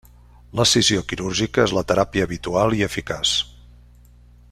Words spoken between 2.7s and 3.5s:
i eficaç.